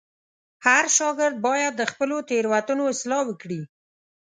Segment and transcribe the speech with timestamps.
[0.65, 3.61] هر شاګرد باید د خپلو تېروتنو اصلاح وکړي.